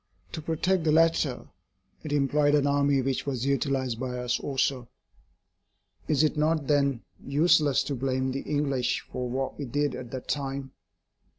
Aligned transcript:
To 0.31 0.41
protect 0.41 0.83
the 0.83 0.91
latter 0.91 1.47
it 2.03 2.11
employed 2.11 2.55
an 2.55 2.65
army 2.65 3.03
which 3.03 3.27
was 3.27 3.45
utilised 3.45 3.99
by 3.99 4.17
us 4.17 4.39
also. 4.39 4.89
Is 6.07 6.23
it 6.23 6.35
not 6.35 6.65
then 6.65 7.03
useless 7.23 7.83
to 7.83 7.93
blame 7.93 8.31
the 8.31 8.41
English 8.41 9.01
for 9.11 9.29
what 9.29 9.59
we 9.59 9.65
did 9.65 9.93
at 9.93 10.09
that 10.09 10.27
time? 10.27 10.71